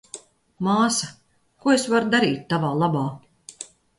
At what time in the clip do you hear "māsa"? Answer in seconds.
0.67-1.09